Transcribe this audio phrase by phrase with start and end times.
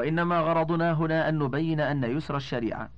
[0.00, 2.90] وإنما غرضنا هنا أن نبين أن يسر الشريعة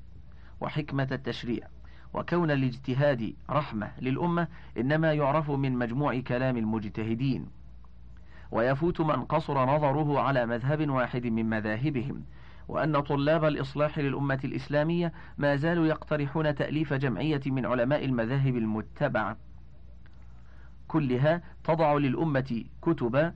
[0.60, 1.66] وحكمة التشريع
[2.14, 4.48] وكون الاجتهاد رحمة للأمة
[4.78, 7.46] إنما يعرف من مجموع كلام المجتهدين.
[8.50, 12.22] ويفوت من قصر نظره على مذهب واحد من مذاهبهم
[12.68, 19.36] وأن طلاب الإصلاح للأمة الإسلامية ما زالوا يقترحون تأليف جمعية من علماء المذاهب المتبعة.
[20.88, 23.32] كلها تضع للأمة كتب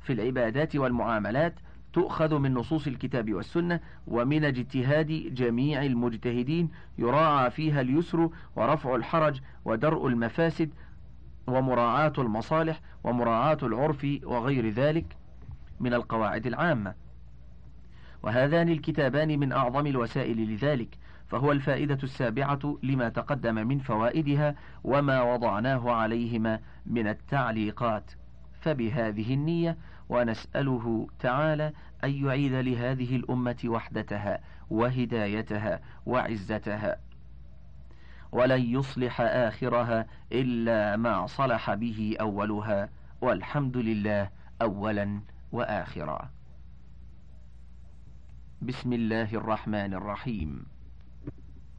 [0.00, 1.54] في العبادات والمعاملات
[1.92, 10.06] تؤخذ من نصوص الكتاب والسنة ومن اجتهاد جميع المجتهدين يراعى فيها اليسر ورفع الحرج ودرء
[10.06, 10.70] المفاسد
[11.46, 15.16] ومراعاة المصالح ومراعاة العرف وغير ذلك
[15.80, 16.94] من القواعد العامة.
[18.22, 25.90] وهذان الكتابان من أعظم الوسائل لذلك فهو الفائدة السابعة لما تقدم من فوائدها وما وضعناه
[25.90, 28.10] عليهما من التعليقات.
[28.60, 29.76] فبهذه النية
[30.08, 31.72] ونسأله تعالى
[32.04, 37.00] أن يعيد لهذه الأمة وحدتها وهدايتها وعزتها
[38.32, 42.88] ولن يصلح آخرها إلا ما صلح به أولها
[43.20, 44.30] والحمد لله
[44.62, 45.20] أولا
[45.52, 46.30] وآخرا.
[48.62, 50.66] بسم الله الرحمن الرحيم.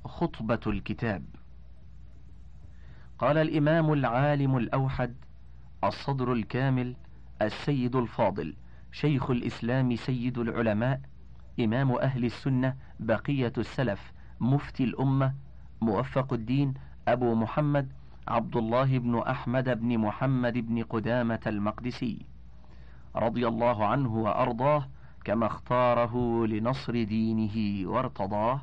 [0.05, 1.25] خطبة الكتاب.
[3.19, 5.15] قال الإمام العالم الأوحد
[5.83, 6.95] الصدر الكامل
[7.41, 8.55] السيد الفاضل
[8.91, 11.01] شيخ الإسلام سيد العلماء
[11.59, 15.33] إمام أهل السنة بقية السلف مفتي الأمة
[15.81, 16.73] موفق الدين
[17.07, 17.91] أبو محمد
[18.27, 22.25] عبد الله بن أحمد بن محمد بن قدامة المقدسي.
[23.15, 24.89] رضي الله عنه وأرضاه
[25.25, 28.61] كما اختاره لنصر دينه وارتضاه.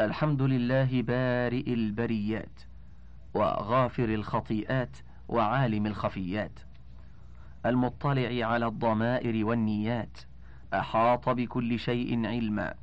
[0.00, 2.60] الحمد لله بارئ البريات
[3.34, 4.96] وغافر الخطيئات
[5.30, 6.58] وعالم الخفيات.
[7.66, 10.18] المطلع على الضمائر والنيات.
[10.74, 12.74] أحاط بكل شيء علما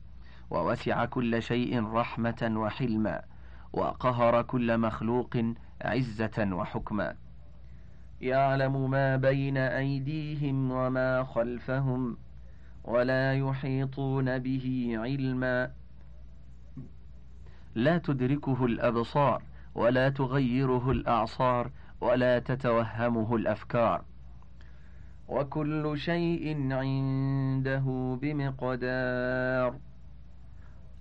[0.50, 3.22] ووسع كل شيء رحمة وحلما
[3.74, 5.38] وقهر كل مخلوق
[5.82, 7.16] عزة وحكما.
[8.22, 12.18] يعلم ما بين أيديهم وما خلفهم
[12.84, 15.72] ولا يحيطون به علما.
[17.76, 19.44] لا تدركه الأبصار
[19.76, 21.72] ولا تغيره الأعصار
[22.02, 24.02] ولا تتوهمه الأفكار.
[25.28, 29.76] وكل شيء عنده بمقدار.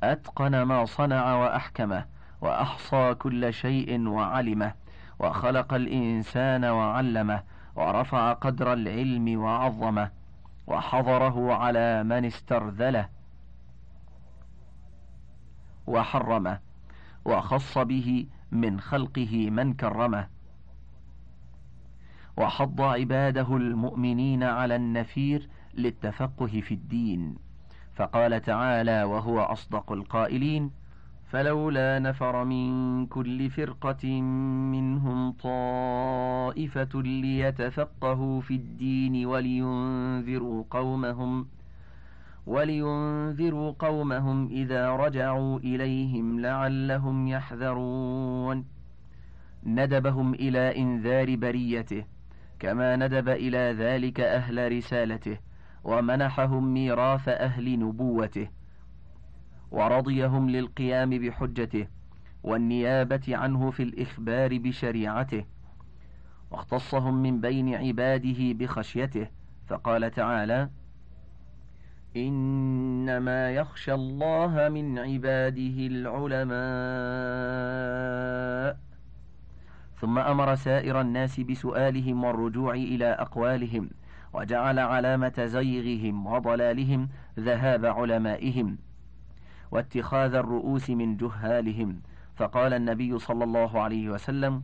[0.02, 2.04] أتقن ما صنع وأحكمه
[2.40, 4.74] وأحصى كل شيء وعلمه
[5.18, 7.42] وخلق الإنسان وعلمه
[7.76, 10.10] ورفع قدر العلم وعظمه
[10.66, 13.08] وحضره على من استرذله
[15.86, 16.58] وحرمه
[17.24, 20.35] وخص به من خلقه من كرمه.
[22.36, 27.36] وحض عباده المؤمنين على النفير للتفقه في الدين.
[27.94, 30.70] فقال تعالى وهو أصدق القائلين
[31.30, 34.20] فلولا نفر من كل فرقة
[34.72, 41.46] منهم طائفة ليتفقهوا في الدين ولينذروا قومهم
[42.46, 48.64] ولينذروا قومهم إذا رجعوا إليهم لعلهم يحذرون.
[49.66, 52.04] ندبهم إلى إنذار بريته
[52.58, 55.38] كما ندب إلى ذلك أهل رسالته
[55.84, 58.48] ومنحهم ميراث أهل نبوته
[59.70, 61.86] ورضيهم للقيام بحجته
[62.42, 65.44] والنيابة عنه في الإخبار بشريعته
[66.50, 69.28] واختصهم من بين عباده بخشيته.
[69.66, 70.70] فقال تعالى
[72.16, 76.56] إنما يخشى الله من عباده العلماء.
[80.00, 83.90] ثم أمر سائر الناس بسؤالهم والرجوع إلى أقوالهم
[84.32, 87.08] وجعل علامة زيغهم وضلالهم
[87.38, 88.78] ذهاب علمائهم
[89.70, 92.00] واتخاذ الرؤوس من جهالهم.
[92.36, 94.62] فقال النبي صلى الله عليه وسلم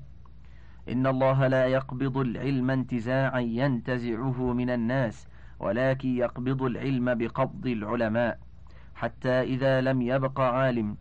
[0.89, 5.27] إن الله لا يقبض العلم انتزاعا ينتزعه من الناس
[5.61, 8.39] ولكن يقبض العلم بقبض العلماء.
[8.95, 10.97] حتى إذا لم يبق عالم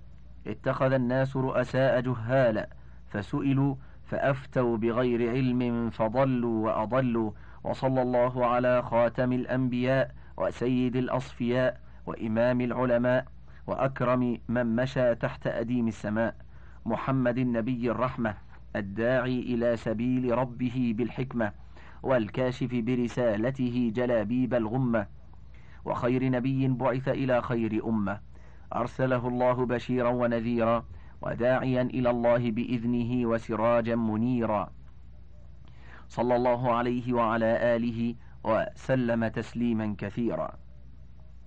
[0.48, 2.70] اتخذ الناس رؤساء جهالا
[3.08, 3.76] فسئلوا
[4.12, 7.32] فأفتوا بغير علم فضلوا وأضلوا
[7.64, 13.26] وصلى الله على خاتم الأنبياء وسيد الأصفياء وإمام العلماء
[13.68, 16.36] وأكرم من مشى تحت أديم السماء
[16.86, 18.34] محمد النبي الرحمة
[18.76, 21.52] الداعي إلى سبيل ربه بالحكمة
[22.04, 25.08] والكاشف برسالته جلابيب الغمة
[25.86, 28.20] وخير نبي بعث إلى خير أمة
[28.76, 30.86] أرسله الله بشيرا ونذيرا
[31.22, 34.72] وداعيا إلى الله بإذنه وسراجا منيرا.
[36.08, 40.52] صلى الله عليه وعلى آله وسلم تسليما كثيرا.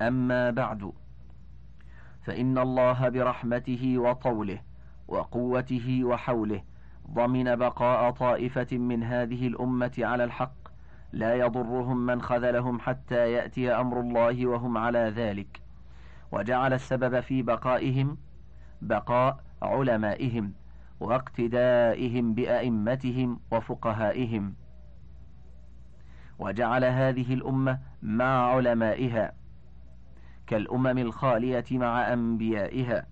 [0.02, 0.92] أما بعد
[2.22, 4.60] فإن الله برحمته وطوله
[5.08, 6.62] وقوته وحوله
[7.10, 10.68] ضمن بقاء طائفة من هذه الأمة على الحق
[11.12, 15.60] لا يضرهم من خذلهم حتى يأتي أمر الله وهم على ذلك.
[16.32, 18.18] وجعل السبب في بقائهم
[18.82, 20.52] بقاء علمائهم
[21.00, 24.54] واقتدائهم بأئمتهم وفقهائهم.
[26.38, 29.32] وجعل هذه الأمة مع علمائها
[30.46, 33.06] كالأمم الخالية مع أنبيائها.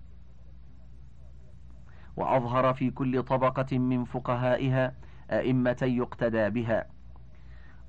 [2.17, 4.93] وأظهر في كل طبقة من فقهائها
[5.31, 6.85] أئمة يقتدى بها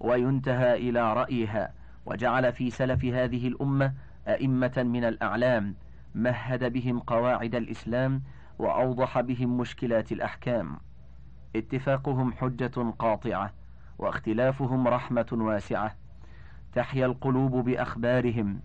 [0.01, 1.73] وينتهى إلى رأيها.
[2.07, 3.95] وجعل في سلف هذه الأمة
[4.29, 5.75] أئمة من الأعلام
[6.15, 8.23] مهد بهم قواعد الإسلام
[8.59, 10.77] وأوضح بهم مشكلات الأحكام.
[11.57, 13.53] اتفاقهم حجة قاطعة
[13.99, 15.97] واختلافهم رحمة واسعة.
[16.73, 18.61] تحيا القلوب بأخبارهم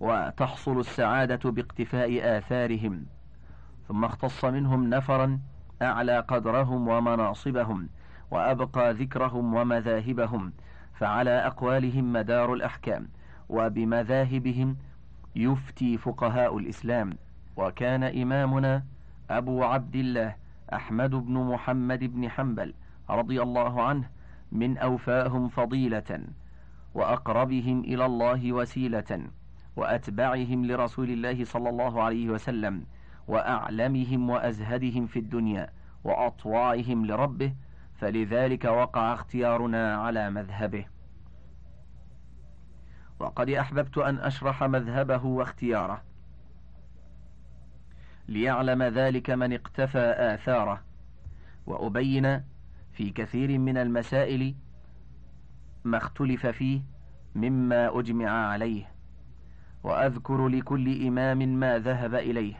[0.00, 3.06] وتحصل السعادة باقتفاء آثارهم.
[3.88, 5.40] ثم اختص منهم نفرا
[5.82, 7.88] أعلى قدرهم ومناصبهم
[8.30, 10.52] وأبقى ذكرهم ومذاهبهم.
[10.94, 13.08] فعلى أقوالهم مدار الأحكام
[13.48, 14.76] وبمذاهبهم
[15.36, 17.12] يفتي فقهاء الإسلام.
[17.60, 18.84] وكان إمامنا
[19.30, 20.36] أبو عبد الله
[20.72, 22.74] أحمد بن محمد بن حنبل
[23.10, 24.10] رضي الله عنه
[24.52, 26.20] من أوفاهم فضيلة
[26.94, 29.26] وأقربهم إلى الله وسيلة
[29.76, 32.84] وأتبعهم لرسول الله صلى الله عليه وسلم
[33.28, 35.70] وأعلمهم وأزهدهم في الدنيا
[36.04, 37.54] وأطواعهم لربه
[37.94, 40.84] فلذلك وقع اختيارنا على مذهبه.
[43.18, 46.09] وقد أحببت أن أشرح مذهبه واختياره.
[48.30, 50.82] ليعلم ذلك من اقتفى آثاره
[51.66, 52.42] وأبين
[52.92, 54.54] في كثير من المسائل
[55.84, 56.80] ما اختلف فيه
[57.34, 58.90] مما أجمع عليه
[59.82, 62.54] وأذكر لكل إمام ما ذهب إليه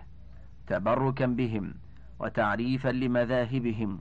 [0.66, 1.74] تبركا بهم
[2.20, 4.00] وتعريفا لمذاهبهم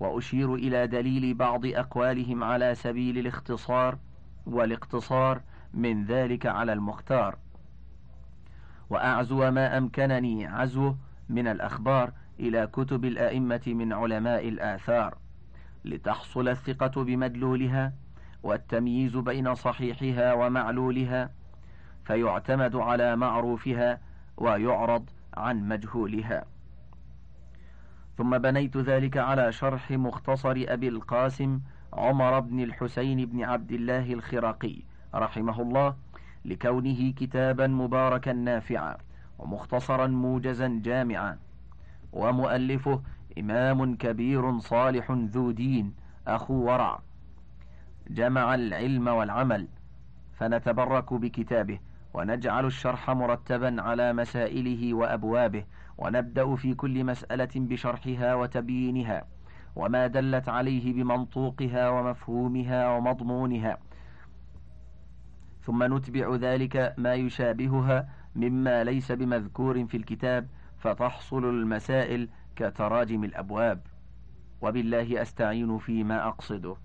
[0.00, 3.98] وأشير إلى دليل بعض أقوالهم على سبيل الاختصار
[4.46, 5.40] والاقتصار
[5.74, 7.38] من ذلك على المختار.
[8.90, 10.96] وأعزو ما أمكنني عزوه
[11.28, 15.18] من الأخبار إلى كتب الأئمة من علماء الآثار
[15.84, 17.92] لتحصل الثقة بمدلولها
[18.42, 21.30] والتمييز بين صحيحها ومعلولها
[22.04, 24.00] فيعتمد على معروفها
[24.36, 26.44] ويعرض عن مجهولها.
[28.18, 31.60] ثم بنيت ذلك على شرح مختصر أبي القاسم
[31.92, 34.82] عمر بن الحسين بن عبد الله الخراقي
[35.14, 35.96] رحمه الله
[36.46, 38.96] لكونه كتابا مباركا نافعا
[39.38, 41.38] ومختصرا موجزا جامعا.
[42.12, 43.02] ومؤلفه
[43.38, 45.94] إمام كبير صالح ذو دين
[46.26, 46.98] أخو ورع.
[48.10, 49.68] جمع العلم والعمل
[50.34, 51.78] فنتبرك بكتابه
[52.14, 55.64] ونجعل الشرح مرتبا على مسائله وأبوابه
[55.98, 59.24] ونبدأ في كل مسألة بشرحها وتبيينها
[59.76, 63.78] وما دلت عليه بمنطوقها ومفهومها ومضمونها.
[65.66, 73.80] ثم نتبع ذلك ما يشابهها مما ليس بمذكور في الكتاب فتحصل المسائل كتراجم الأبواب.
[74.62, 76.76] وبالله أستعين فيما أقصده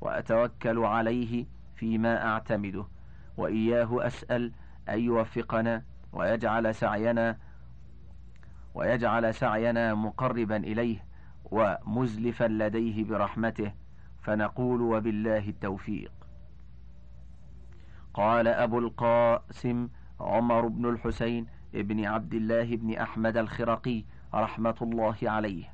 [0.00, 1.46] وأتوكل عليه
[1.76, 2.84] فيما أعتمده.
[3.36, 4.52] وإياه أسأل
[4.88, 5.82] أن يوفقنا
[6.12, 7.36] ويجعل سعينا
[8.74, 11.04] ويجعل سعينا مقربا إليه
[11.44, 13.72] ومزلفا لديه برحمته.
[14.22, 16.19] فنقول وبالله التوفيق.
[18.14, 19.88] قال أبو القاسم
[20.20, 25.64] عمر بن الحسين ابن عبد الله بن أحمد الخرقي رحمة الله عليه.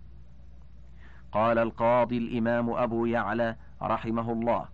[1.32, 4.68] قال القاضي الإمام أبو يعلى رحمه الله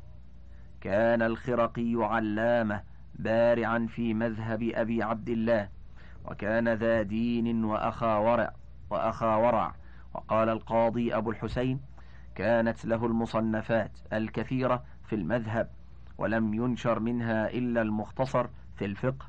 [0.81, 2.83] كان الخرقي علامة
[3.15, 5.69] بارعا في مذهب أبي عبد الله
[6.25, 8.53] وكان ذا دين وأخا ورع
[8.91, 9.75] وأخا ورع.
[10.15, 11.81] وقال القاضي أبو الحسين
[12.35, 15.71] كانت له المصنفات الكثيرة في المذهب.
[16.23, 19.27] ولم ينشر منها إلا المختصر في الفقه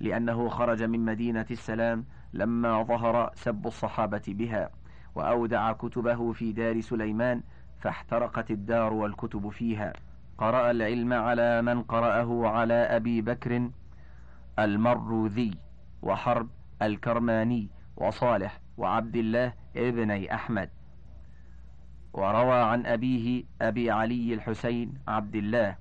[0.00, 4.70] لأنه خرج من مدينة السلام لما ظهر سب الصحابة بها
[5.14, 7.42] وأودع كتبه في دار سليمان
[7.78, 9.92] فاحترقت الدار والكتب فيها.
[10.38, 13.70] قرأ العلم على من قرأه على أبي بكر
[14.58, 15.50] المروذي
[16.02, 16.48] وحرب
[16.82, 20.70] الكرماني وصالح وعبد الله ابني أحمد.
[22.16, 25.76] وروى عن أبيه أبي علي الحسين عبد الله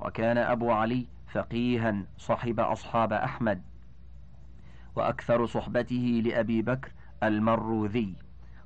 [0.00, 3.62] وكان أبو علي فقيها صحب أصحاب أحمد
[4.96, 8.14] وأكثر صحبته لأبي بكر المروذي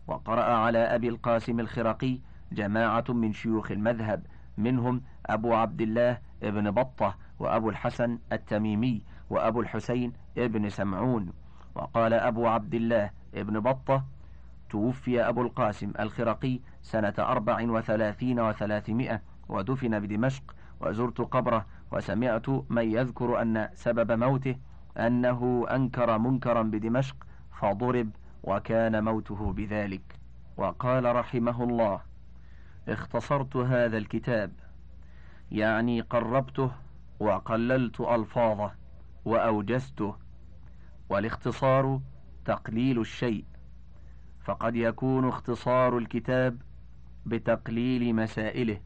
[0.06, 2.18] وقرأ على أبي القاسم الخرقي
[2.52, 4.26] جماعة من شيوخ المذهب
[4.58, 11.32] منهم أبو عبد الله ابن بطة وأبو الحسن التميمي وأبو الحسين ابن سمعون
[11.74, 14.04] وقال أبو عبد الله ابن بطة
[14.70, 23.42] توفي أبو القاسم الخرقي سنة أربع وثلاثين وثلاثمائة ودفن بدمشق وزرت قبره وسمعت من يذكر
[23.42, 24.56] أن سبب موته
[24.96, 27.16] أنه أنكر منكرا بدمشق
[27.60, 28.10] فضرب
[28.42, 30.18] وكان موته بذلك.
[30.56, 32.00] وقال رحمه الله
[32.88, 34.52] اختصرت هذا الكتاب
[35.50, 36.70] يعني قربته
[37.20, 38.72] وقللت ألفاظه
[39.24, 40.16] وأوجزته
[41.10, 42.00] والاختصار
[42.44, 43.44] تقليل الشيء
[44.48, 46.62] فقد يكون اختصار الكتاب
[47.26, 48.80] بتقليل مسائله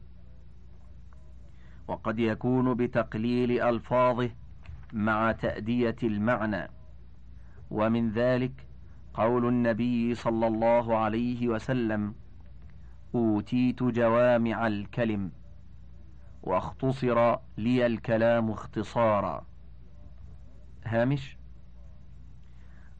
[1.87, 4.29] وقد يكون بتقليل ألفاظه
[4.93, 6.67] مع تأدية المعنى
[7.71, 8.67] ومن ذلك
[9.13, 12.15] قول النبي صلى الله عليه وسلم
[13.15, 15.31] أوتيت جوامع الكلم
[16.43, 19.45] واختصر لي الكلام اختصارا
[20.85, 21.37] هامش؟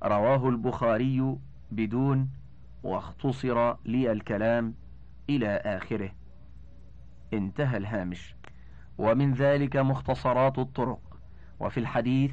[0.03, 1.38] رواه البخاري
[1.72, 2.42] بدون
[2.83, 4.73] واختصر لي الكلام
[5.29, 6.11] إلى آخره.
[7.33, 8.35] انتهى الهامش.
[8.97, 11.19] ومن ذلك مختصرات الطرق.
[11.59, 12.31] وفي الحديث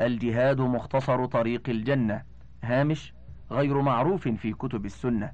[0.00, 2.22] الجهاد مختصر طريق الجنة.
[2.62, 3.14] هامش
[3.50, 5.32] غير معروف في كتب السنة.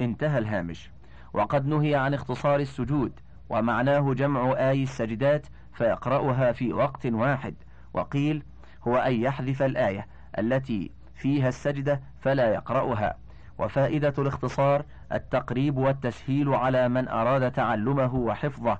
[0.00, 0.90] انتهى الهامش.
[1.32, 7.54] وقد نهي عن اختصار السجود ومعناه جمع آي السجدات فيقرأها في وقت واحد.
[7.94, 8.42] وقيل
[8.88, 10.06] هو أن يحذف الآية
[10.38, 13.21] التي فيها السجدة فلا يقرأها.
[13.58, 18.78] وفائدة الاختصار التقريب والتسهيل على من أراد تعلمه وحفظه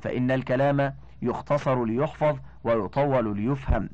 [0.00, 3.88] فإن الكلام يختصر ليحفظ ويطول ليفهم.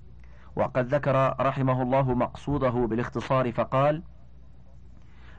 [0.56, 4.02] وقد ذكر رحمه الله مقصوده بالاختصار فقال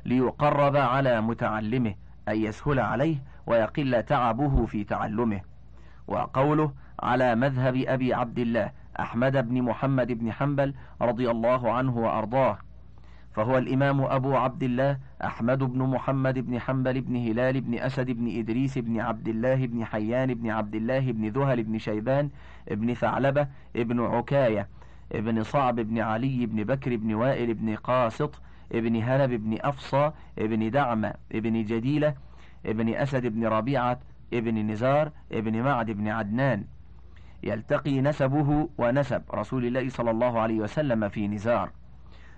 [0.06, 1.96] ليقرب على متعلمه
[2.28, 5.42] أن يسهل عليه ويقل تعبه في تعلمه.
[6.08, 12.58] وقوله على مذهب أبي عبد الله أحمد بن محمد بن حنبل رضي الله عنه وأرضاه.
[13.34, 18.40] فهو الإمام أبو عبد الله أحمد بن محمد بن حنبل بن هلال بن أسد بن
[18.40, 22.30] إدريس بن عبد الله بن حيان بن عبد الله بن ذهل بن شيبان
[22.72, 24.68] بن ثعلبة بن عكاية
[25.14, 30.72] بن صعب بن علي بن بكر بن وائل بن قاسط بن هلب بن أفصى بن
[30.72, 32.14] دعمة بن جديلة
[32.66, 34.00] بن أسد بن ربيعة
[34.32, 36.64] بن نزار بن معد بن عدنان.
[37.44, 41.70] يلتقي نسبه ونسب رسول الله صلى الله عليه وسلم في نزار.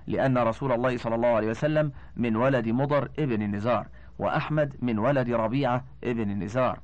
[0.07, 3.87] لأن رسول الله صلى الله عليه وسلم من ولد مضر ابن النزار
[4.19, 6.79] وأحمد من ولد ربيعة ابن النزار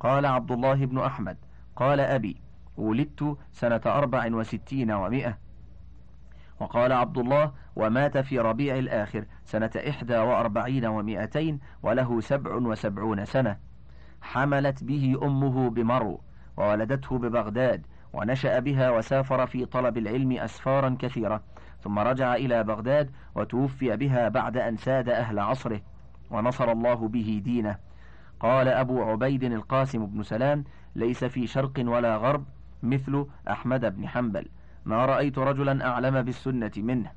[0.00, 1.36] قال عبد الله بن أحمد
[1.76, 2.36] قال أبي
[2.76, 5.38] ولدت سنة أربع وستين ومائة
[6.60, 13.56] وقال عبد الله ومات في ربيع الآخر سنة إحدى وأربعين ومائتين وله سبع وسبعون سنة.
[14.22, 16.20] حملت به أمه بمرو
[16.56, 21.42] وولدته ببغداد ونشأ بها وسافر في طلب العلم أسفارا كثيرة.
[21.82, 25.80] ثم رجع إلى بغداد وتوفي بها بعد أن ساد أهل عصره
[26.30, 27.76] ونصر الله به دينه.
[28.40, 30.64] قال أبو عبيد القاسم بن سلام
[30.96, 32.44] ليس في شرق ولا غرب
[32.82, 34.48] مثل أحمد بن حنبل.
[34.84, 37.10] ما رأيت رجلا أعلم بالسنة منه.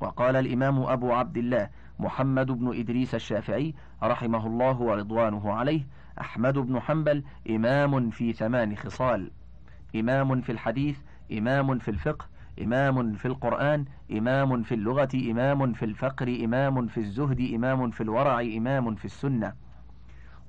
[0.00, 5.86] وقال الإمام أبو عبد الله محمد بن إدريس الشافعي رحمه الله ورضوانه عليه.
[6.20, 9.30] أحمد بن حنبل إمام في ثمان خصال.
[9.96, 10.98] إمام في الحديث
[11.32, 12.26] إمام في الفقه
[12.62, 18.40] إمام في القرآن إمام في اللغة إمام في الفقر إمام في الزهد إمام في الورع
[18.40, 19.52] إمام في السنة.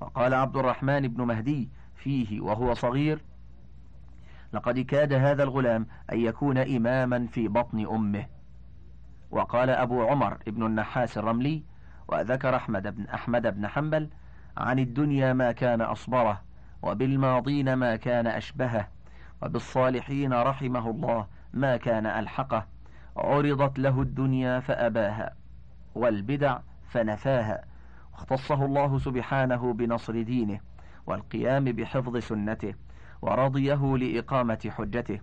[0.02, 3.20] وقال عبد الرحمن بن مهدي فيه وهو صغير
[4.54, 8.26] لقد كاد هذا الغلام أن يكون إماما في بطن أمه.
[9.32, 11.64] وقال أبو عمر ابن النحاس الرملي
[12.08, 14.10] وذكر أحمد بن أحمد بن حنبل
[14.58, 16.42] عن الدنيا ما كان أصبره
[16.82, 18.88] وبالماضين ما كان أشبهه
[19.42, 22.66] وبالصالحين رحمه الله ما كان ألحقه.
[23.18, 25.36] عرضت له الدنيا فأباها
[25.96, 27.64] والبدع فنفاها.
[28.14, 30.60] واختصه الله سبحانه بنصر دينه
[31.06, 32.74] والقيام بحفظ سنته
[33.22, 35.20] ورضيه لإقامة حجته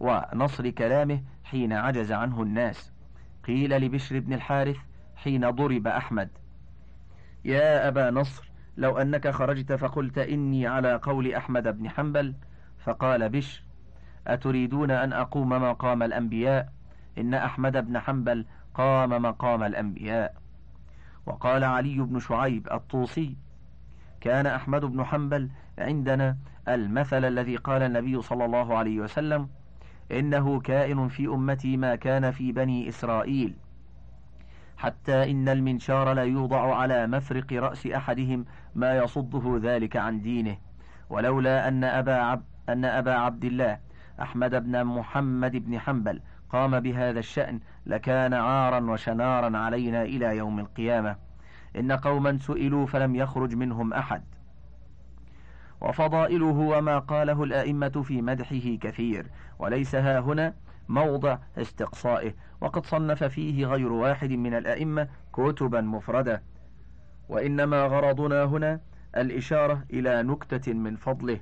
[0.00, 2.92] ونصر كلامه حين عجز عنه الناس.
[3.46, 4.76] قيل لبشر بن الحارث
[5.16, 6.28] حين ضرب أحمد
[7.44, 12.34] يا أبا نصر لو أنك خرجت فقلت إني على قول أحمد بن حنبل
[12.78, 13.62] فقال بشر
[14.26, 16.72] أتريدون أن أقوم مقام الأنبياء؟
[17.18, 20.34] إن أحمد بن حنبل قام مقام الأنبياء.
[21.26, 23.36] وقال علي بن شعيب الطوسي
[24.20, 26.36] كان أحمد بن حنبل عندنا
[26.68, 29.48] المثل الذي قال النبي صلى الله عليه وسلم
[30.12, 33.54] إنه كائن في أمتي ما كان في بني إسرائيل.
[34.76, 40.56] حتى إن المنشار لا يوضع على مفرق رأس أحدهم ما يصده ذلك عن دينه.
[41.10, 43.78] ولولا أن أبا, عب أن أبا عبد الله
[44.20, 51.16] أحمد بن محمد بن حنبل قام بهذا الشأن لكان عارا وشنارا علينا إلى يوم القيامة.
[51.76, 54.22] إن قوما سئلوا فلم يخرج منهم أحد.
[55.80, 59.26] وفضائله وما قاله الأئمة في مدحه كثير
[59.58, 60.54] وليس ها هنا
[60.88, 62.34] موضع استقصائه.
[62.60, 66.42] وقد صنف فيه غير واحد من الأئمة كتبا مفردة.
[67.28, 68.80] وإنما غرضنا هنا
[69.16, 71.40] الإشارة إلى نكتة من فضله.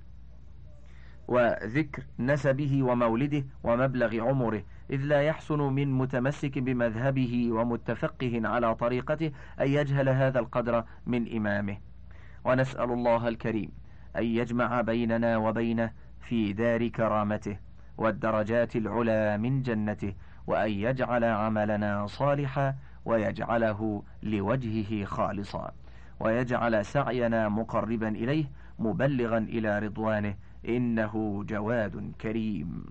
[1.28, 9.68] وذكر نسبه ومولده ومبلغ عمره إذ لا يحسن من متمسك بمذهبه ومتفقه على طريقته أن
[9.68, 11.76] يجهل هذا القدر من إمامه.
[12.44, 13.70] ونسأل الله الكريم
[14.16, 17.58] أن يجمع بيننا وبينه في دار كرامته
[17.98, 20.14] والدرجات العلى من جنته
[20.46, 22.74] وأن يجعل عملنا صالحا
[23.04, 25.72] ويجعله لوجهه خالصا
[26.20, 28.44] ويجعل سعينا مقربا إليه
[28.78, 30.34] مبلغا إلى رضوانه
[30.68, 32.84] إنه جواد كريم.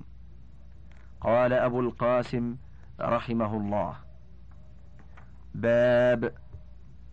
[1.22, 2.56] قال أبو القاسم
[3.00, 3.96] رحمه الله
[5.56, 6.34] باب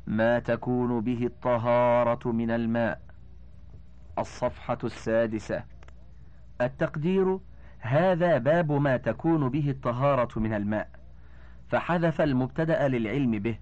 [0.06, 3.00] ما تكون به الطهارة من الماء.
[4.18, 5.64] الصفحة السادسة.
[6.60, 7.38] التقدير
[7.78, 10.88] هذا باب ما تكون به الطهارة من الماء.
[11.68, 13.58] فحذف المبتدأ للعلم به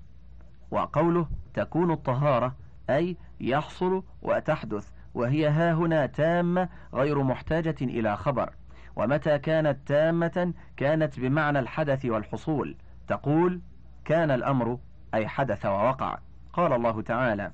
[0.71, 2.57] وقوله تكون الطهارة
[2.91, 4.96] أي يحصل وتحدث.
[5.17, 8.51] وهي ها هنا تامة غير محتاجة إلى خبر.
[8.97, 12.77] ومتى كانت تامة؟ كانت بمعنى الحدث والحصول.
[13.09, 13.61] تقول
[14.05, 14.79] كان الأمر
[15.15, 16.19] أي حدث ووقع.
[16.53, 17.53] قال الله تعالى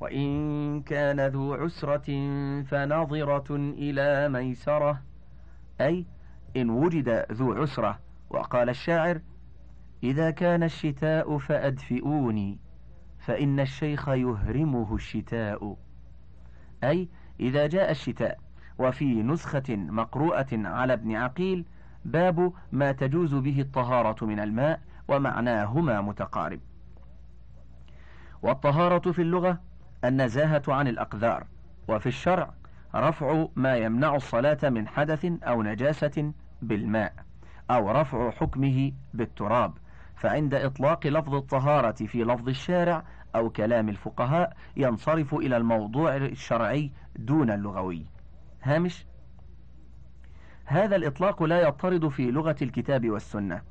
[0.00, 2.06] وإن كان ذو عسرة
[2.62, 5.02] فنظرة إلى ميسرة.
[5.80, 6.06] أي
[6.56, 7.98] إن وجد ذو عسرة.
[8.30, 9.20] وقال الشاعر
[10.02, 12.58] إذا كان الشتاء فأدفئوني
[13.18, 15.76] فإن الشيخ يهرمه الشتاء.
[16.84, 17.08] أي
[17.40, 18.38] إذا جاء الشتاء
[18.78, 21.64] وفي نسخة مقروءة على ابن عقيل
[22.04, 26.60] باب ما تجوز به الطهارة من الماء ومعناهما متقارب.
[28.42, 29.60] والطهارة في اللغة
[30.04, 31.46] النزاهة عن الأقذار
[31.88, 32.54] وفي الشرع
[32.94, 37.12] رفع ما يمنع الصلاة من حدث أو نجاسة بالماء
[37.70, 39.72] أو رفع حكمه بالتراب.
[40.16, 47.50] فعند إطلاق لفظ الطهارة في لفظ الشارع أو كلام الفقهاء ينصرف إلى الموضوع الشرعي دون
[47.50, 48.06] اللغوي.
[48.62, 49.06] هامش؟
[50.64, 53.62] هذا الإطلاق لا يطرد في لغة الكتاب والسنة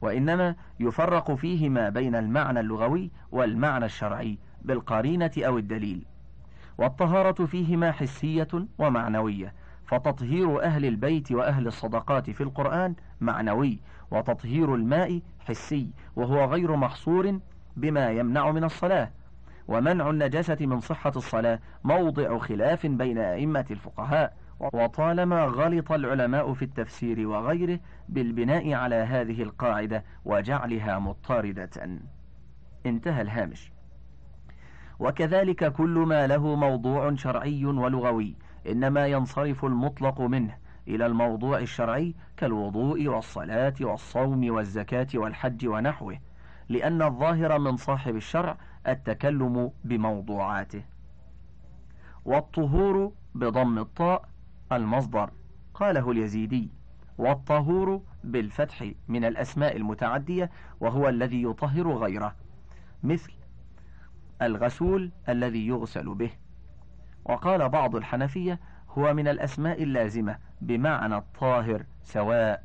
[0.00, 6.04] وإنما يفرق فيه ما بين المعنى اللغوي والمعنى الشرعي بالقرينة أو الدليل.
[6.78, 8.48] والطهارة فيهما حسية
[8.78, 9.54] ومعنوية
[9.86, 13.78] فتطهير أهل البيت وأهل الصدقات في القرآن معنوي
[14.10, 17.38] وتطهير الماء حسي وهو غير محصور
[17.76, 19.10] بما يمنع من الصلاة.
[19.68, 21.58] ومنع النجاسة من صحة الصلاة.
[21.84, 24.36] موضع خلاف بين أئمة الفقهاء.
[24.60, 32.00] وطالما غلط العلماء في التفسير وغيره بالبناء على هذه القاعدة وجعلها مضطردة
[32.86, 33.72] انتهى الهامش.
[34.98, 38.36] وكذلك كل ما له موضوع شرعي ولغوي.
[38.68, 40.54] إنما ينصرف المطلق منه
[40.88, 46.18] إلى الموضوع الشرعي كالوضوء والصلاة والصوم والزكاة والحج ونحوه.
[46.68, 48.56] لأن الظاهر من صاحب الشرع
[48.88, 50.82] التكلم بموضوعاته.
[52.24, 54.28] والطهور بضم الطاء
[54.72, 55.30] المصدر
[55.74, 56.70] قاله اليزيدي.
[57.18, 60.50] والطهور بالفتح من الأسماء المتعدية
[60.80, 62.34] وهو الذي يطهر غيره.
[63.02, 63.32] مثل
[64.42, 66.30] الغسول الذي يغسل به.
[67.24, 68.60] وقال بعض الحنفية
[68.98, 72.62] هو من الأسماء اللازمة بمعنى الطاهر سواء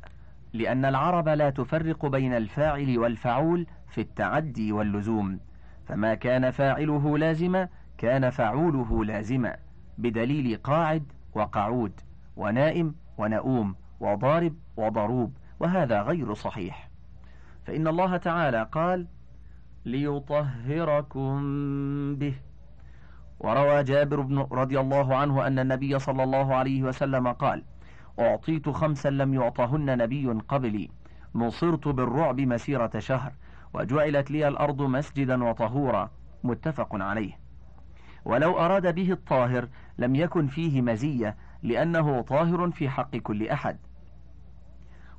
[0.52, 5.40] لأن العرب لا تفرق بين الفاعل والفعول في التعدي واللزوم.
[5.86, 9.56] فما كان فاعله لازما كان فعوله لازما.
[9.98, 12.00] بدليل قاعد وقعود
[12.36, 16.88] ونائم ونؤوم وضارب وضروب وهذا غير صحيح.
[17.64, 19.06] فإن الله تعالى قال
[19.84, 21.36] ليطهركم
[22.16, 22.34] به.
[23.40, 27.62] وروى جابر بن رضي الله عنه أن النبي صلى الله عليه وسلم قال
[28.20, 30.90] أعطيت خمسا لم يعطهن نبي قبلي.
[31.34, 33.32] نصرت بالرعب مسيرة شهر.
[33.74, 36.10] وجعلت لي الأرض مسجدا وطهورا.
[36.44, 37.38] متفق عليه.
[38.24, 43.78] ولو أراد به الطاهر لم يكن فيه مزية لأنه طاهر في حق كل أحد.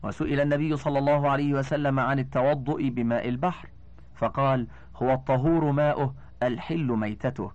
[0.03, 3.69] وسئل النبي صلى الله عليه وسلم عن التوضؤ بماء البحر
[4.15, 7.51] فقال هو الطهور ماؤه الحل ميتته.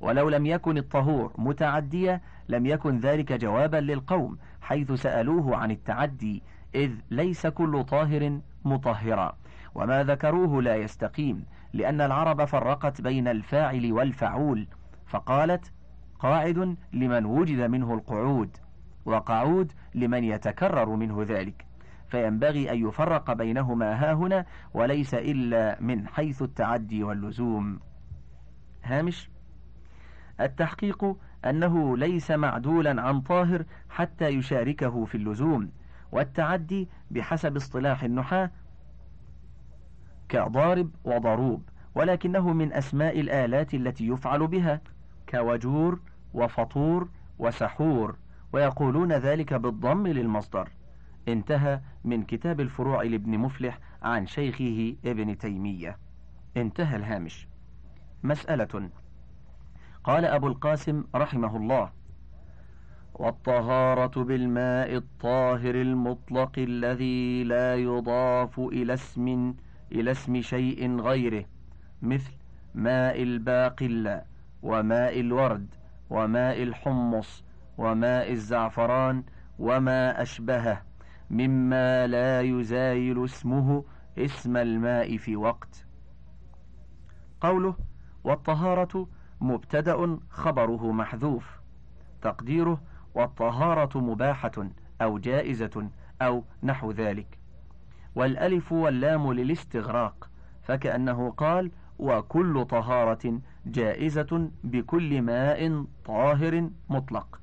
[0.00, 6.42] ولو لم يكن الطهور متعديا لم يكن ذلك جوابا للقوم حيث سألوه عن التعدي
[6.74, 9.36] إذ ليس كل طاهر مطهرا.
[9.74, 14.66] وما ذكروه لا يستقيم لأن العرب فرقت بين الفاعل والفعول
[15.06, 15.72] فقالت
[16.18, 18.56] قاعد لمن وجد منه القعود
[19.04, 21.66] وقعود لمن يتكرر منه ذلك.
[22.08, 27.80] فينبغي أن يفرق بينهما هاهنا وليس إلا من حيث التعدي واللزوم.
[28.84, 29.30] هامش
[30.40, 35.70] التحقيق أنه ليس معدولا عن طاهر حتى يشاركه في اللزوم
[36.12, 38.50] والتعدي بحسب اصطلاح النحاة
[40.30, 41.62] كضارب وضروب
[41.94, 44.80] ولكنه من أسماء الآلات التي يفعل بها
[45.28, 46.00] كوجور
[46.34, 48.16] وفطور وسحور
[48.52, 50.68] ويقولون ذلك بالضم للمصدر.
[51.28, 55.98] انتهى من كتاب الفروع لابن مفلح عن شيخه ابن تيمية.
[56.56, 57.48] انتهى الهامش.
[58.22, 58.90] مسألة
[60.04, 61.90] قال أبو القاسم رحمه الله
[63.14, 69.54] والطهارة بالماء الطاهر المطلق الذي لا يضاف إلى اسم
[69.92, 71.44] إلى اسم شيء غيره
[72.02, 72.32] مثل
[72.74, 74.22] ماء الباقلة
[74.62, 75.74] وماء الورد
[76.10, 77.44] وماء الحمص
[77.78, 79.24] وماء الزعفران
[79.58, 80.82] وما أشبهه
[81.30, 83.84] مما لا يزايل اسمه
[84.18, 85.86] اسم الماء في وقت.
[87.40, 87.74] قوله
[88.24, 89.08] والطهارة
[89.40, 91.60] مبتدأ خبره محذوف.
[92.22, 92.82] تقديره
[93.14, 94.68] والطهارة مباحة
[95.02, 95.90] أو جائزة
[96.22, 97.39] أو نحو ذلك.
[98.14, 100.30] والألف واللام للاستغراق
[100.62, 107.40] فكأنه قال وكل طهارة جائزة بكل ماء طاهر مطلق.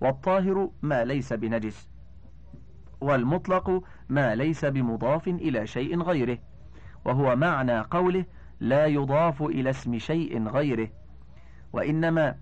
[0.00, 1.88] والطاهر ما ليس بنجس
[3.00, 6.38] والمطلق ما ليس بمضاف إلى شيء غيره
[7.04, 8.24] وهو معنى قوله
[8.60, 10.88] لا يضاف إلى اسم شيء غيره
[11.72, 12.36] وإنما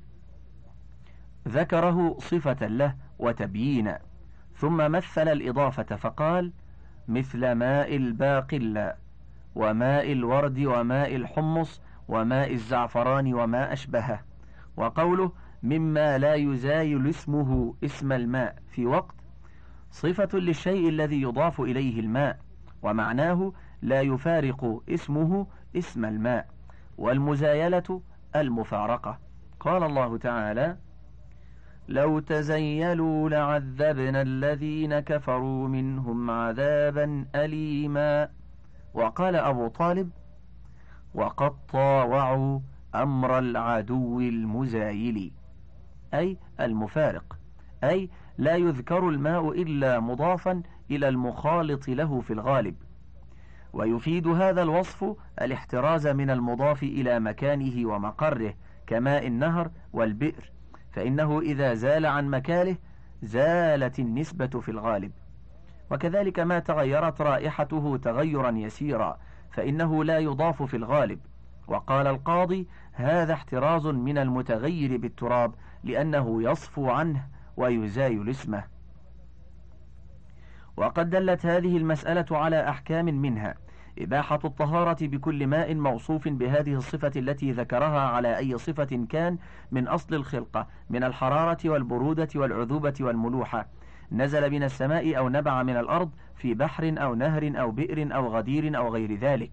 [1.48, 3.98] ذكره صفة له وتبيينا
[4.56, 6.52] ثم مثل الإضافة فقال
[7.08, 8.94] مثل ماء الباقلة
[9.54, 14.20] وماء الورد وماء الحمص وماء الزعفران وما أشبهه.
[14.76, 19.14] وقوله مما لا يزايل اسمه اسم الماء في وقت
[19.90, 22.38] صفة للشيء الذي يضاف إليه الماء
[22.82, 26.46] ومعناه لا يفارق اسمه اسم الماء
[26.98, 28.02] والمزايلة
[28.36, 29.18] المفارقة.
[29.60, 30.76] قال الله تعالى
[31.88, 38.28] لو تزيلوا لعذبنا الذين كفروا منهم عذابا أليما.
[38.94, 40.10] وقال أبو طالب
[41.14, 42.60] وقد طاوعوا
[42.94, 45.32] أمر العدو المزايل
[46.14, 47.38] أي المفارق
[47.84, 52.74] أي لا يذكر الماء إلا مضافا إلى المخالط له في الغالب.
[53.72, 58.54] ويفيد هذا الوصف الاحتراز من المضاف إلى مكانه ومقره
[58.86, 60.57] كماء النهر والبئر.
[60.98, 62.76] فإنه إذا زال عن مكانه
[63.22, 65.12] زالت النسبة في الغالب.
[65.90, 69.18] وكذلك ما تغيرت رائحته تغيرا يسيرا
[69.50, 71.20] فإنه لا يضاف في الغالب.
[71.68, 78.64] وقال القاضي هذا احتراز من المتغير بالتراب لأنه يصفو عنه ويزايل اسمه
[80.76, 83.54] وقد دلت هذه المسألة على أحكام منها.
[83.98, 89.38] إباحة الطهارة بكل ماء موصوف بهذه الصفة التي ذكرها على أي صفة كان
[89.70, 93.66] من أصل الخلقة من الحرارة والبرودة والعذوبة والملوحة.
[94.12, 98.76] نزل من السماء أو نبع من الأرض في بحر أو نهر أو بئر أو غدير
[98.76, 99.50] أو غير ذلك.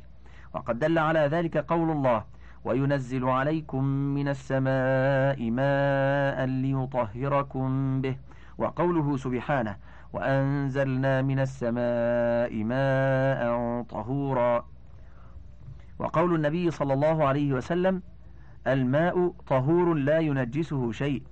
[0.53, 2.23] وقد دل على ذلك قول الله
[2.65, 8.17] وينزل عليكم من السماء ماء ليطهركم به
[8.57, 9.75] وقوله سبحانه
[10.15, 14.65] وأنزلنا من السماء ماء طهورا.
[15.99, 18.01] وقول النبي صلى الله عليه وسلم
[18.67, 21.23] الماء طهور لا ينجسه شيء.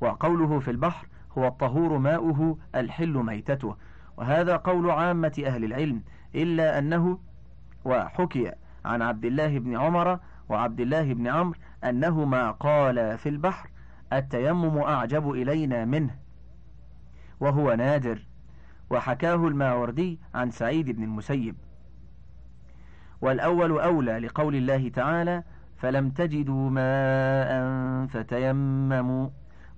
[0.00, 1.06] وقوله في البحر
[1.38, 3.76] هو الطهور ماؤه الحل ميتته.
[4.16, 6.02] وهذا قول عامة أهل العلم
[6.34, 7.18] إلا أنه
[7.84, 8.52] وحكي
[8.84, 13.70] عن عبد الله بن عمر وعبد الله بن عمرو أنهما قال في البحر
[14.12, 16.27] التيمم أعجب إلينا منه.
[17.40, 18.26] وهو نادر.
[18.90, 21.56] وحكاه الماوردي عن سعيد بن المسيب.
[23.20, 25.42] والأول أولى لقول الله تعالى
[25.76, 29.28] فلم تجدوا ماء فتيمموا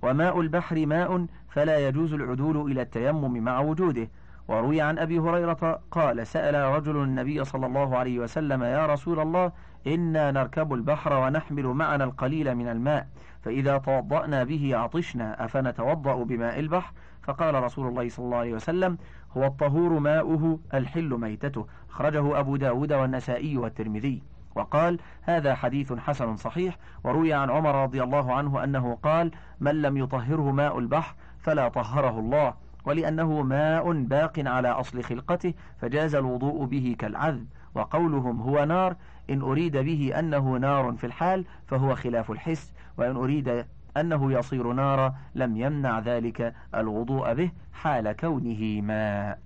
[0.01, 4.09] وماء البحر ماء فلا يجوز العدول إلى التيمم مع وجوده
[4.47, 9.51] وروي عن أبي هريرة قال سأل رجل النبي صلى الله عليه وسلم يا رسول الله
[9.87, 13.07] إنا نركب البحر ونحمل معنا القليل من الماء
[13.41, 16.93] فإذا توضأنا به عطشنا أفنتوضأ بماء البحر؟
[17.23, 18.97] فقال رسول الله صلى الله عليه وسلم
[19.37, 21.67] هو الطهور ماؤه الحل ميتته.
[21.89, 24.21] أخرجه أبو داود والنسائي والترمذي.
[24.55, 29.97] وقال هذا حديث حسن صحيح وروي عن عمر رضي الله عنه أنه قال من لم
[29.97, 32.53] يطهره ماء البحر فلا طهره الله
[32.85, 38.95] ولأنه ماء باق على أصل خلقته فجاز الوضوء به كالعذب وقولهم هو نار
[39.29, 43.65] إن أريد به أنه نار في الحال فهو خلاف الحس وإن أريد
[43.97, 49.39] أنه يصير نارا لم يمنع ذلك الوضوء به حال كونه ماء.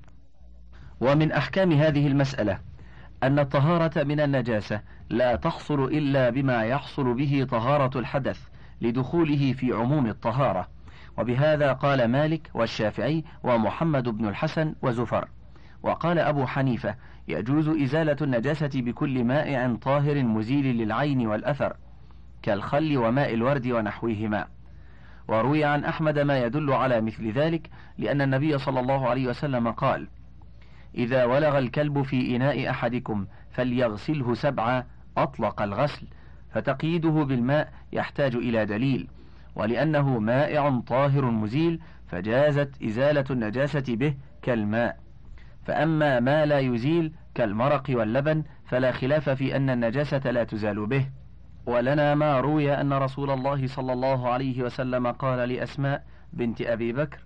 [1.01, 2.59] ومن أحكام هذه المسألة
[3.23, 8.47] أن الطهارة من النجاسة لا تحصل إلا بما يحصل به طهارة الحدث
[8.81, 10.67] لدخوله في عموم الطهارة.
[11.17, 15.27] وبهذا قال مالك والشافعي ومحمد بن الحسن وزفر.
[15.83, 16.95] وقال أبو حنيفة
[17.27, 21.75] يجوز إزالة النجاسة بكل مائع طاهر مزيل للعين والأثر.
[22.45, 24.47] كالخل وماء الورد ونحوهما.
[25.27, 30.07] وروي عن أحمد ما يدل على مثل ذلك لأن النبي صلى الله عليه وسلم قال
[30.95, 34.83] إذا ولغ الكلب في إناء أحدكم فليغسله سبعا
[35.17, 36.07] أطلق الغسل
[36.53, 39.07] فتقييده بالماء يحتاج إلى دليل
[39.55, 44.97] ولأنه مائع طاهر مزيل فجازت إزالة النجاسة به كالماء.
[45.63, 51.05] فأما ما لا يزيل كالمرق واللبن فلا خلاف في أن النجاسة لا تزال به.
[51.65, 57.19] ولنا ما روي أن رسول الله صلى الله عليه وسلم قال لأسماء بنت أبي بكر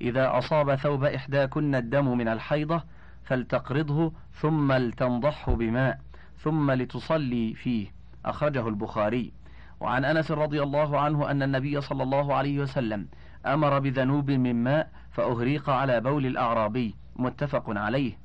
[0.00, 2.82] إذا أصاب ثوب إحداكن الدم من الحيضة
[3.24, 5.98] فلتقرضه ثم لتنضحه بماء
[6.38, 7.86] ثم لتصلي فيه.
[8.24, 9.32] أخرجه البخاري.
[9.80, 13.06] وعن أنس رضي الله عنه أن النبي صلى الله عليه وسلم
[13.46, 16.94] أمر بذنوب من ماء فأهريق على بول الأعرابي.
[17.16, 18.18] متفق عليه.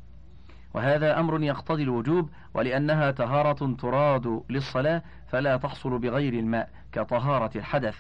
[0.74, 7.96] وهذا أمر يقتضي الوجوب ولأنها طهارة تراد للصلاة فلا تحصل بغير الماء كطهارة الحدث.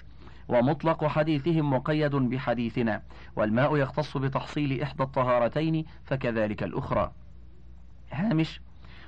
[0.49, 3.01] ومطلق حديثهم مقيد بحديثنا
[3.35, 7.11] والماء يختص بتحصيل إحدى الطهارتين فكذلك الأخرى.
[8.11, 8.61] هامش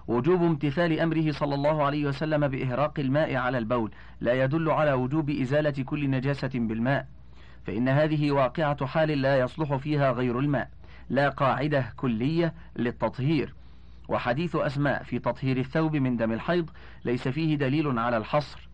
[0.08, 5.30] وجوب امتثال أمره صلى الله عليه وسلم بإهراق الماء على البول لا يدل على وجوب
[5.30, 7.08] إزالة كل نجاسة بالماء
[7.66, 10.70] فإن هذه واقعة حال لا يصلح فيها غير الماء.
[11.10, 13.54] لا قاعدة كلية للتطهير.
[14.10, 16.70] وحديث أسماء في تطهير الثوب من دم الحيض
[17.06, 18.70] ليس فيه دليل على الحصر.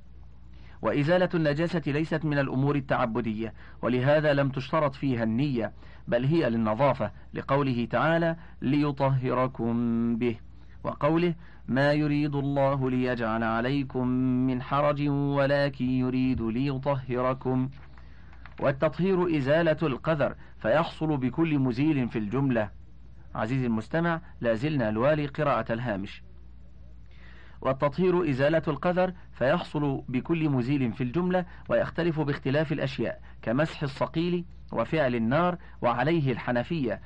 [0.82, 5.72] وإزالة النجاسة ليست من الأمور التعبدية ولهذا لم تشترط فيها النية
[6.08, 9.76] بل هي للنظافة لقوله تعالى ليطهركم
[10.15, 10.36] به.
[10.84, 11.34] وقوله
[11.68, 14.08] ما يريد الله ليجعل عليكم
[14.48, 17.70] من حرج ولكن يريد ليطهركم.
[18.60, 22.69] والتطهير إزالة القذر فيحصل بكل مزيل في الجملة.
[23.36, 26.24] عزيزي المستمع لازلنا الوالي قراءة الهامش.
[27.62, 35.58] والتطهير إزالة القذر فيحصل بكل مزيل في الجملة ويختلف باختلاف الأشياء كمسح الصقيل وفعل النار
[35.82, 37.02] وعليه الحنفية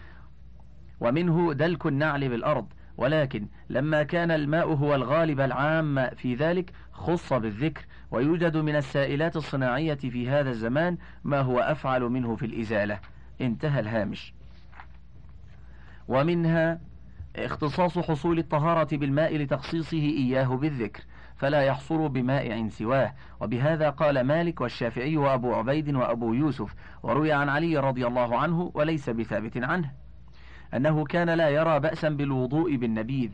[0.99, 2.73] ومنه دلك النعل بالأرض.
[2.97, 9.95] ولكن لما كان الماء هو الغالب العام في ذلك خص بالذكر ويوجد من السائلات الصناعية
[9.95, 12.99] في هذا الزمان ما هو أفعل منه في الإزالة.
[13.41, 14.33] انتهى الهامش.
[16.07, 16.79] ومنها
[17.35, 21.03] اختصاص حصول الطهارة بالماء لتخصيصه إياه بالذكر
[21.37, 23.13] فلا يحصر بمائع سواه.
[23.41, 29.09] وبهذا قال مالك والشافعي وأبو عبيد وأبو يوسف وروي عن علي رضي الله عنه وليس
[29.09, 30.02] بثابت عنه.
[30.73, 33.31] أنه كان لا يرى بأسا بالوضوء بالنبيذ.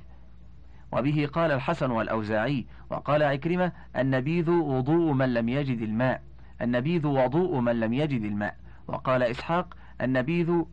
[0.92, 6.24] وبه قال الحسن والأوزاعي وقال عكرمة النبيذ وضوء من لم يجد الماء.
[6.62, 8.58] النبيذ وضوء من لم يجد الماء.
[8.88, 10.64] وقال إسحاق النبيذ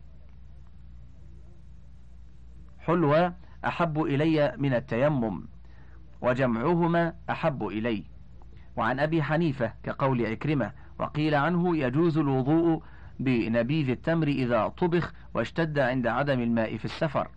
[2.79, 3.33] حلوى
[3.65, 5.45] أحب إلي من التيمم
[6.21, 8.03] وجمعهما أحب إلي.
[8.75, 12.83] وعن أبي حنيفة كقول عكرمة وقيل عنه يجوز الوضوء
[13.19, 17.27] بنبيذ التمر إذا طبخ واشتد عند عدم الماء في السفر.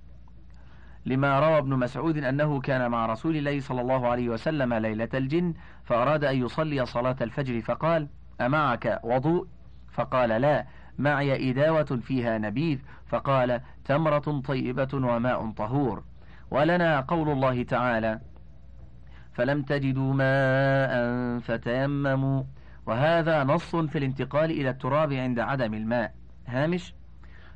[1.06, 5.54] لما روى ابن مسعود أنه كان مع رسول الله صلى الله عليه وسلم ليلة الجن
[5.84, 8.08] فأراد أن يصلي صلاة الفجر فقال
[8.40, 9.46] أمعك وضوء؟
[9.92, 10.66] فقال لا
[10.98, 12.78] معي إداوة فيها نبيذ.
[13.06, 16.02] فقال تمرة طيبة وماء طهور.
[16.50, 18.20] ولنا قول الله تعالى
[19.32, 22.42] فلم تجدوا ماء فتيمموا
[22.86, 26.14] وهذا نص في الانتقال إلى التراب عند عدم الماء.
[26.46, 26.94] هامش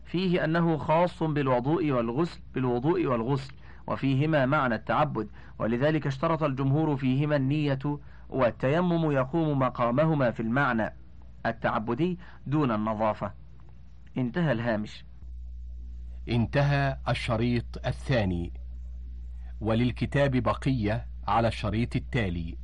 [0.05, 3.53] فيه أنه خاص بالوضوء والغسل بالوضوء والغسل
[3.87, 10.95] وفيهما معنى التعبد ولذلك اشترط الجمهور فيهما النية والتيمم يقوم مقامهما في المعنى
[11.47, 13.33] التعبدي دون النظافة.
[14.19, 15.05] انتهى الهامش.
[16.29, 18.53] انتهى الشريط الثاني.
[19.61, 22.57] وللكتاب بقية على الشريط التالي.